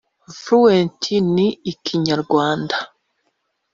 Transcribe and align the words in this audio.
fluent 0.41 1.11
in 1.17 1.27
Kinyarwanda 1.85 2.77